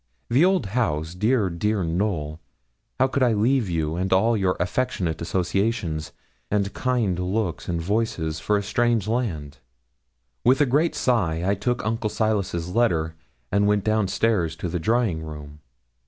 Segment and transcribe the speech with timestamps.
[0.31, 2.39] The old house dear, dear Knowl,
[2.99, 6.11] how could I leave you and all your affectionate associations,
[6.49, 9.59] and kind looks and voices, for a strange land!
[10.43, 13.13] With a great sigh I took Uncle Silas's letter,
[13.51, 15.59] and went down stairs to the drawing room.